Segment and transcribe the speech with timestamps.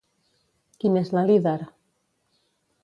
[0.79, 1.57] Qui n'és la líder?